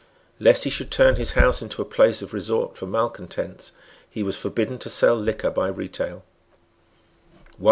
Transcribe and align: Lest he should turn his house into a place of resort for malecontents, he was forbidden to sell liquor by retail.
Lest 0.39 0.63
he 0.63 0.71
should 0.71 0.89
turn 0.89 1.17
his 1.17 1.33
house 1.33 1.61
into 1.61 1.79
a 1.79 1.85
place 1.85 2.23
of 2.23 2.33
resort 2.33 2.75
for 2.75 2.87
malecontents, 2.87 3.71
he 4.09 4.23
was 4.23 4.35
forbidden 4.35 4.79
to 4.79 4.89
sell 4.89 5.13
liquor 5.13 5.51
by 5.51 5.67
retail. 5.67 6.23